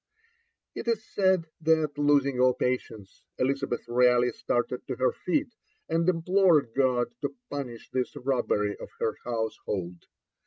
[0.73, 5.53] It is said that, losing all patience, Elizabeth Raleigh started to her feet,
[5.87, 10.07] and implored God to punish this robbery of her household.